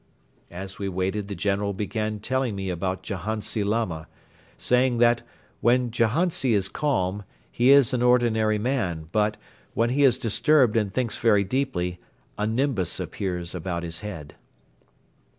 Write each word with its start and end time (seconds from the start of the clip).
As 0.49 0.79
we 0.79 0.89
waited 0.89 1.27
the 1.27 1.35
General 1.35 1.73
began 1.73 2.17
telling 2.19 2.55
me 2.55 2.71
about 2.71 3.03
Jahantsi 3.03 3.63
Lama, 3.63 4.07
saying 4.57 4.97
that, 4.97 5.21
when 5.59 5.91
Jahantsi 5.91 6.55
is 6.55 6.69
calm, 6.69 7.23
he 7.51 7.69
is 7.69 7.93
an 7.93 8.01
ordinary 8.01 8.57
man 8.57 9.09
but, 9.11 9.37
when 9.75 9.91
he 9.91 10.01
is 10.01 10.17
disturbed 10.17 10.75
and 10.75 10.91
thinks 10.91 11.19
very 11.19 11.43
deeply, 11.43 11.99
a 12.35 12.47
nimbus 12.47 12.99
appears 12.99 13.53
about 13.53 13.83
his 13.83 13.99
head. 13.99 14.33